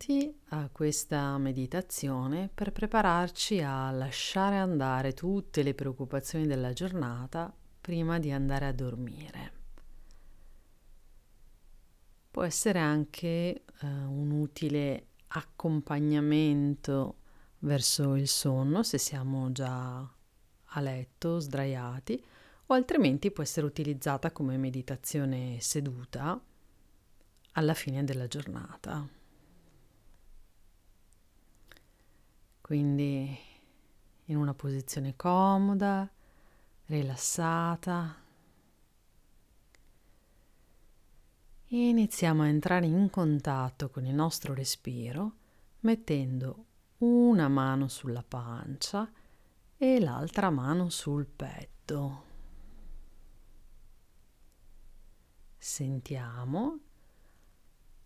[0.00, 8.18] pronti a questa meditazione per prepararci a lasciare andare tutte le preoccupazioni della giornata prima
[8.18, 9.52] di andare a dormire.
[12.30, 17.16] Può essere anche eh, un utile accompagnamento
[17.60, 19.98] verso il sonno se siamo già
[20.72, 22.24] a letto, sdraiati,
[22.66, 26.40] o altrimenti può essere utilizzata come meditazione seduta
[27.52, 29.19] alla fine della giornata.
[32.70, 33.36] Quindi
[34.26, 36.08] in una posizione comoda,
[36.86, 38.14] rilassata.
[41.66, 45.32] Iniziamo a entrare in contatto con il nostro respiro
[45.80, 46.66] mettendo
[46.98, 49.10] una mano sulla pancia
[49.76, 52.22] e l'altra mano sul petto.
[55.58, 56.78] Sentiamo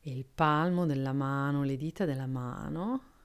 [0.00, 3.17] il palmo della mano, le dita della mano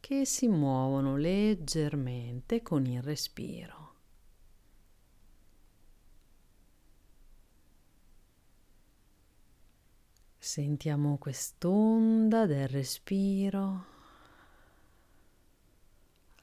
[0.00, 3.86] che si muovono leggermente con il respiro.
[10.38, 13.84] Sentiamo quest'onda del respiro,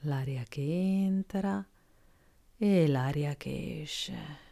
[0.00, 1.66] l'aria che entra
[2.56, 4.44] e l'aria che esce.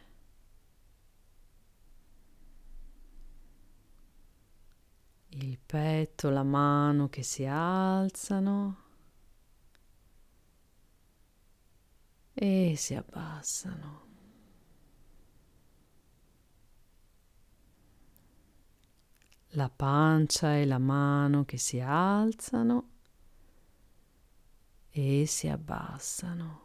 [5.35, 8.82] il petto, la mano che si alzano
[12.33, 14.01] e si abbassano.
[19.55, 22.89] La pancia e la mano che si alzano
[24.89, 26.61] e si abbassano.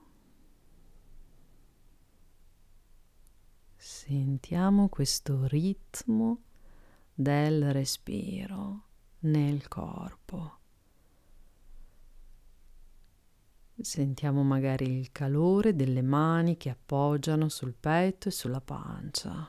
[3.77, 6.43] Sentiamo questo ritmo
[7.13, 8.85] del respiro
[9.21, 10.58] nel corpo.
[13.81, 19.49] Sentiamo magari il calore delle mani che appoggiano sul petto e sulla pancia.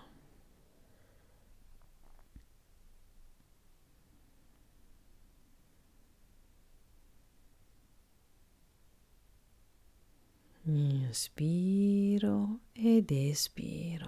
[10.64, 13.99] Inspiro ed espiro.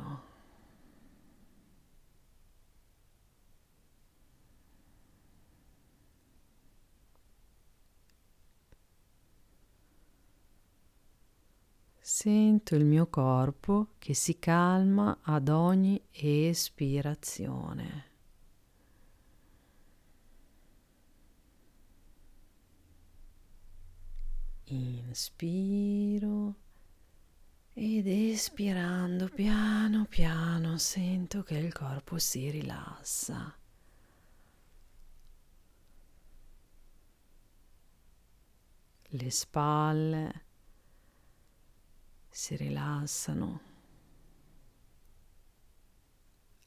[12.21, 18.09] Sento il mio corpo che si calma ad ogni espirazione.
[24.65, 26.53] Inspiro
[27.73, 33.51] ed espirando piano piano sento che il corpo si rilassa.
[39.07, 40.49] Le spalle
[42.33, 43.59] si rilassano,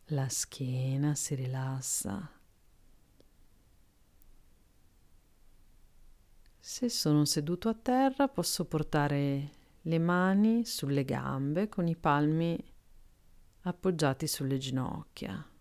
[0.08, 2.30] la schiena si rilassa.
[6.60, 12.62] Se sono seduto a terra posso portare le mani sulle gambe con i palmi
[13.62, 15.53] appoggiati sulle ginocchia.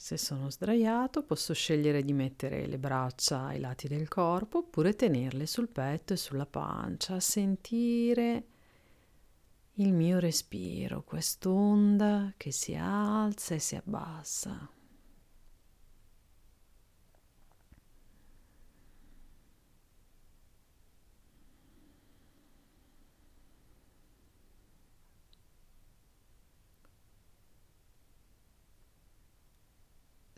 [0.00, 5.44] Se sono sdraiato posso scegliere di mettere le braccia ai lati del corpo oppure tenerle
[5.44, 8.44] sul petto e sulla pancia, sentire
[9.72, 14.70] il mio respiro, quest'onda che si alza e si abbassa.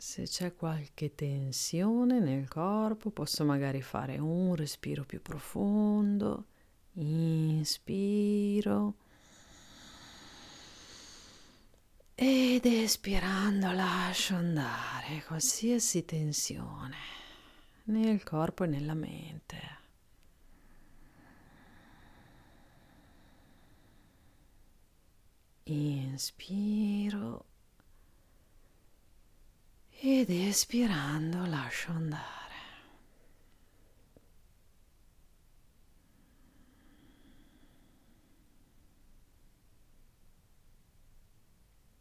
[0.01, 6.47] Se c'è qualche tensione nel corpo, posso magari fare un respiro più profondo.
[6.95, 8.95] Inspiro.
[12.15, 16.97] Ed espirando lascio andare qualsiasi tensione
[17.85, 19.79] nel corpo e nella mente.
[25.65, 27.50] Inspiro
[30.03, 32.39] ed espirando lascio andare.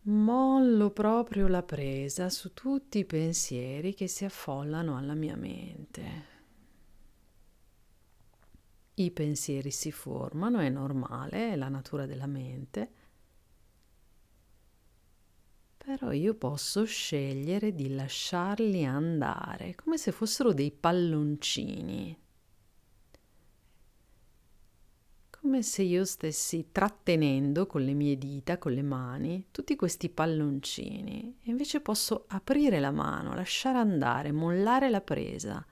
[0.04, 6.28] Mollo proprio la presa su tutti i pensieri che si affollano alla mia mente.
[8.94, 12.99] I pensieri si formano, è normale, è la natura della mente
[15.90, 22.16] Però io posso scegliere di lasciarli andare come se fossero dei palloncini.
[25.32, 31.38] Come se io stessi trattenendo con le mie dita, con le mani, tutti questi palloncini.
[31.42, 35.66] E invece posso aprire la mano, lasciare andare, mollare la presa.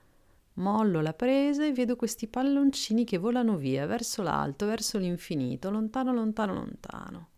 [0.54, 6.12] Mollo la presa e vedo questi palloncini che volano via verso l'alto, verso l'infinito, lontano,
[6.12, 7.28] lontano, lontano.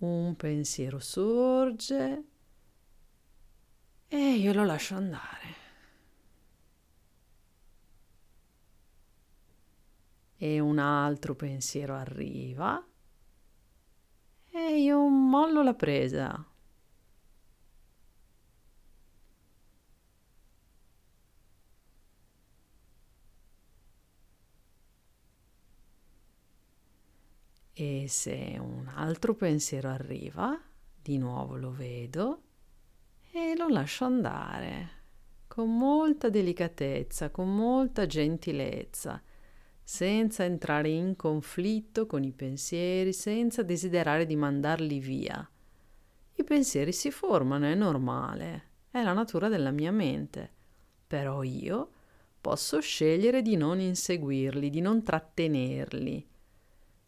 [0.00, 2.24] Un pensiero sorge
[4.08, 5.58] e io lo lascio andare.
[10.36, 12.82] E un altro pensiero arriva
[14.52, 16.49] e io mollo la presa.
[27.82, 30.54] E se un altro pensiero arriva,
[31.00, 32.42] di nuovo lo vedo
[33.32, 34.88] e lo lascio andare
[35.46, 39.22] con molta delicatezza, con molta gentilezza,
[39.82, 45.50] senza entrare in conflitto con i pensieri, senza desiderare di mandarli via.
[46.34, 50.52] I pensieri si formano, è normale, è la natura della mia mente,
[51.06, 51.90] però io
[52.42, 56.28] posso scegliere di non inseguirli, di non trattenerli,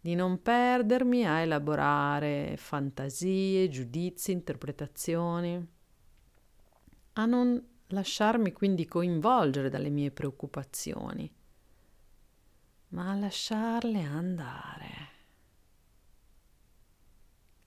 [0.02, 5.64] di non perdermi a elaborare fantasie, giudizi, interpretazioni,
[7.12, 11.32] a non lasciarmi quindi coinvolgere dalle mie preoccupazioni,
[12.88, 14.90] ma a lasciarle andare.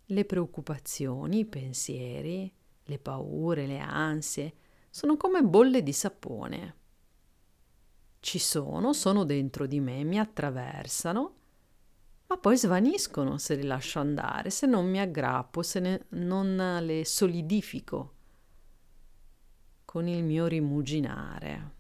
[0.08, 2.54] Le preoccupazioni, i pensieri,
[2.84, 4.56] le paure, le ansie
[4.90, 6.76] sono come bolle di sapone.
[8.20, 11.44] Ci sono, sono dentro di me, mi attraversano
[12.28, 17.06] ma poi svaniscono se le lascio andare, se non mi aggrappo, se ne, non le
[17.06, 18.14] solidifico
[19.86, 21.74] con il mio rimuginare.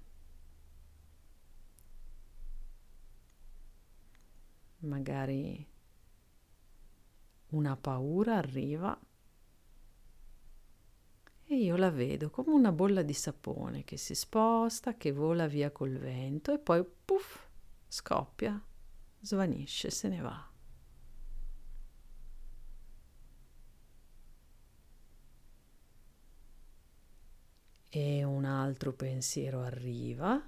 [4.79, 5.67] Magari
[7.49, 8.97] una paura arriva
[11.47, 15.71] e io la vedo come una bolla di sapone che si sposta, che vola via
[15.71, 17.47] col vento e poi puff,
[17.87, 18.61] scoppia
[19.25, 20.49] svanisce, se ne va.
[27.89, 30.41] E un altro pensiero arriva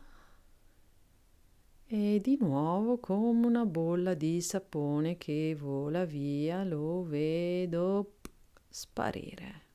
[1.90, 8.18] e di nuovo come una bolla di sapone che vola via lo vedo
[8.68, 9.67] sparire.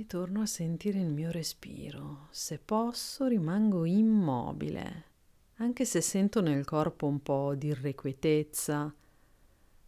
[0.00, 2.26] E torno a sentire il mio respiro.
[2.30, 5.04] Se posso rimango immobile,
[5.58, 8.92] anche se sento nel corpo un po' di irrequietezza.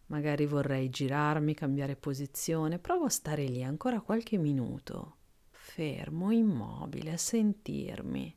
[0.05, 5.15] Magari vorrei girarmi, cambiare posizione, provo a stare lì ancora qualche minuto,
[5.49, 8.35] fermo, immobile, a sentirmi,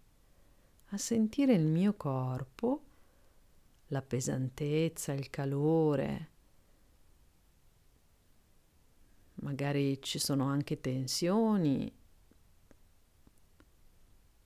[0.87, 2.83] a sentire il mio corpo,
[3.89, 6.31] la pesantezza, il calore,
[9.41, 11.93] magari ci sono anche tensioni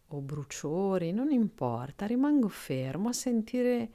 [0.08, 3.92] o bruciori, non importa, rimango fermo a sentire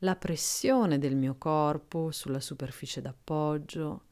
[0.00, 4.02] la pressione del mio corpo sulla superficie d'appoggio,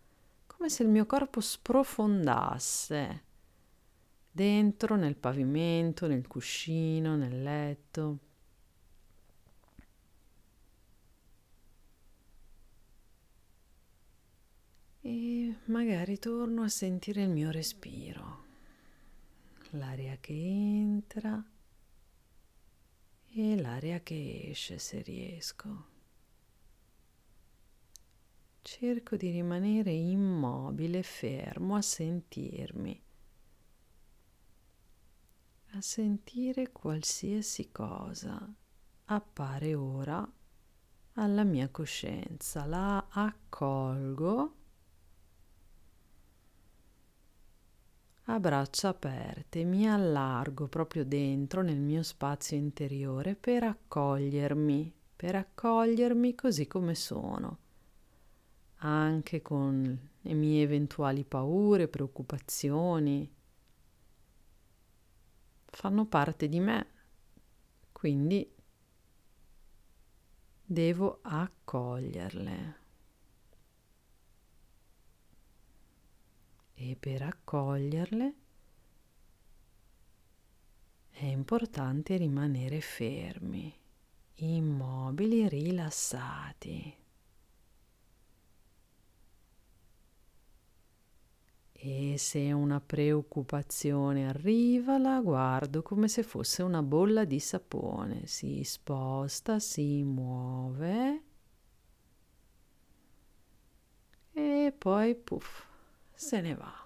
[0.46, 3.22] come se il mio corpo sprofondasse
[4.30, 8.18] dentro nel pavimento, nel cuscino, nel letto.
[15.06, 18.44] E magari torno a sentire il mio respiro,
[19.72, 21.44] l'aria che entra
[23.28, 25.92] e l'aria che esce se riesco.
[28.62, 33.02] Cerco di rimanere immobile, fermo, a sentirmi,
[35.72, 38.50] a sentire qualsiasi cosa
[39.04, 40.26] appare ora
[41.12, 44.62] alla mia coscienza, la accolgo
[48.26, 56.34] a braccia aperte mi allargo proprio dentro nel mio spazio interiore per accogliermi, per accogliermi
[56.34, 57.58] così come sono,
[58.76, 63.30] anche con le mie eventuali paure, preoccupazioni.
[65.66, 66.86] Fanno parte di me,
[67.92, 68.50] quindi
[70.64, 72.83] devo accoglierle.
[76.90, 78.34] E per accoglierle
[81.26, 83.72] importante rimanere fermi,
[84.36, 86.96] immobili, rilassati.
[91.72, 98.26] E se una preoccupazione arriva, la guardo come se fosse una bolla di sapone.
[98.26, 101.22] Si sposta, si muove
[104.32, 105.66] e poi puff,
[106.16, 106.84] se ne va.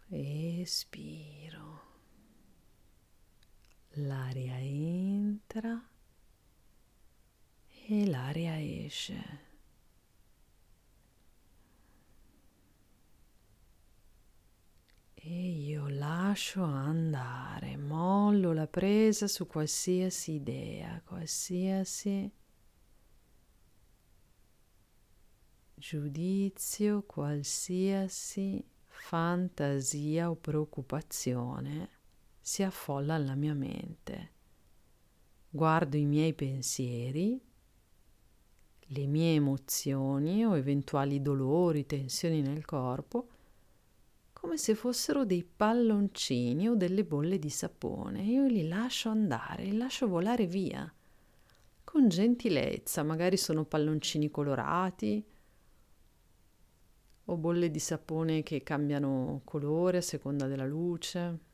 [0.10, 1.82] espiro.
[3.96, 5.93] L'aria entra
[7.86, 9.52] e l'aria esce.
[15.14, 22.32] E io lascio andare, mollo la presa su qualsiasi idea, qualsiasi
[25.76, 31.90] giudizio, qualsiasi fantasia o preoccupazione
[32.40, 34.32] si affolla alla mia mente.
[35.50, 37.42] Guardo i miei pensieri,
[38.94, 43.28] le mie emozioni o eventuali dolori, tensioni nel corpo,
[44.32, 48.24] come se fossero dei palloncini o delle bolle di sapone.
[48.24, 50.92] Io li lascio andare, li lascio volare via
[51.84, 55.24] con gentilezza, magari sono palloncini colorati,
[57.26, 61.52] o bolle di sapone che cambiano colore a seconda della luce.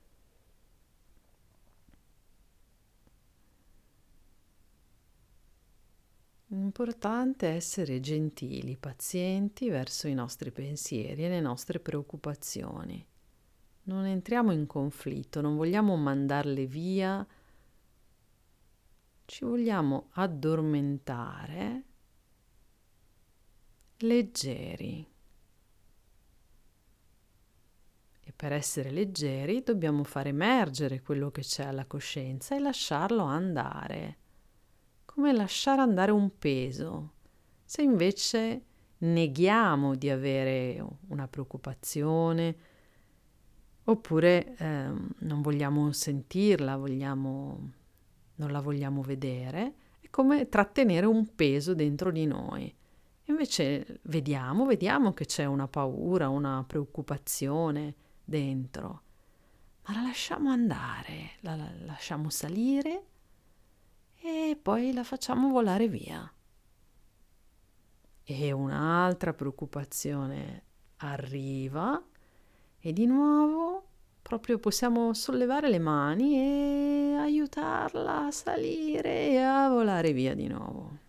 [6.51, 13.05] Importante essere gentili, pazienti verso i nostri pensieri e le nostre preoccupazioni.
[13.83, 17.25] Non entriamo in conflitto, non vogliamo mandarle via,
[19.25, 21.83] ci vogliamo addormentare
[23.97, 25.07] leggeri.
[28.35, 34.17] Per essere leggeri dobbiamo far emergere quello che c'è alla coscienza e lasciarlo andare,
[35.19, 37.15] come lasciare andare un peso.
[37.65, 38.63] Se invece
[38.99, 42.55] neghiamo di avere una preoccupazione,
[43.83, 47.71] oppure eh, non vogliamo sentirla, vogliamo,
[48.35, 52.73] non la vogliamo vedere, è come trattenere un peso dentro di noi.
[53.25, 59.01] Invece vediamo, vediamo che c'è una paura, una preoccupazione, dentro,
[59.85, 63.03] ma la lasciamo andare, la, la lasciamo salire
[64.21, 66.31] e poi la facciamo volare via.
[68.23, 70.63] E un'altra preoccupazione
[70.97, 72.01] arriva
[72.79, 73.87] e di nuovo
[74.21, 81.07] proprio possiamo sollevare le mani e aiutarla a salire e a volare via di nuovo.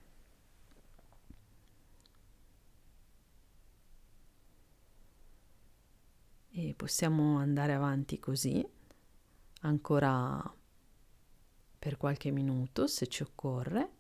[6.53, 8.67] e possiamo andare avanti così
[9.63, 10.55] ancora
[11.81, 13.91] per qualche minuto se ci occorre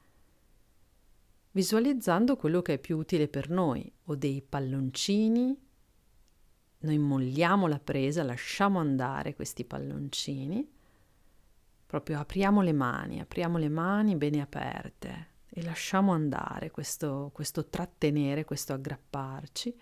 [1.52, 5.58] visualizzando quello che è più utile per noi o dei palloncini.
[6.82, 10.68] Noi molliamo la presa lasciamo andare questi palloncini.
[11.86, 18.44] Proprio apriamo le mani apriamo le mani bene aperte e lasciamo andare questo, questo trattenere
[18.44, 19.76] questo aggrapparci.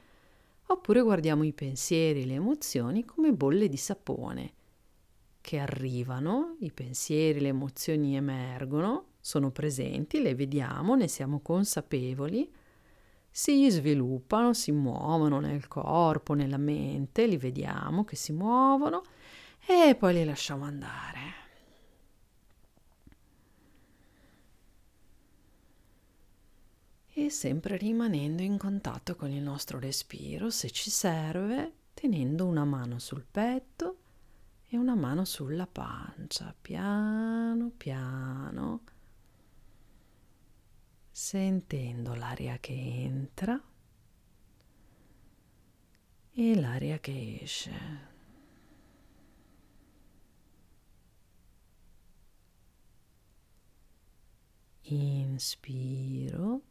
[0.71, 4.53] Oppure guardiamo i pensieri, le emozioni come bolle di sapone
[5.49, 12.53] che arrivano, i pensieri, le emozioni emergono, sono presenti, le vediamo, ne siamo consapevoli,
[13.31, 19.01] si sviluppano, si muovono nel corpo, nella mente, li vediamo che si muovono
[19.67, 21.37] e poi li lasciamo andare.
[27.15, 33.01] e sempre rimanendo in contatto con il nostro respiro, se ci serve, tenendo una mano
[33.01, 33.97] sul petto
[34.71, 38.83] e una mano sulla pancia, piano piano,
[41.11, 43.61] sentendo l'aria che entra
[46.33, 48.07] e l'aria che esce.
[54.83, 56.63] Inspiro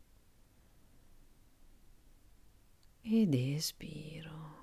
[3.01, 4.56] ed espiro.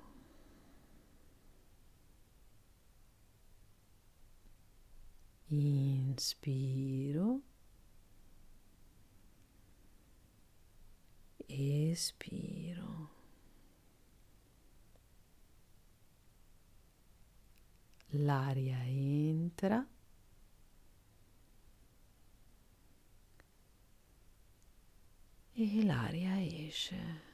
[5.49, 7.41] Inspiro.
[11.47, 13.09] Espiro.
[18.09, 19.87] L'aria entra.
[25.57, 27.24] E l'aria esce.